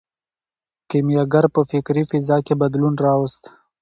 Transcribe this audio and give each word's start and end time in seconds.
کیمیاګر 0.89 1.45
په 1.55 1.61
فکري 1.69 2.03
فضا 2.11 2.37
کې 2.45 2.53
بدلون 2.61 2.93
راوست. 3.05 3.41